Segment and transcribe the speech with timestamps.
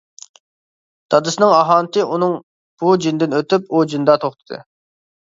[1.15, 2.35] دادىسىنىڭ ئاھانىتى ئۇنىڭ
[2.83, 4.65] بۇ جېنىدىن ئۆتۈپ ئۇ جېنىدا توختىدى.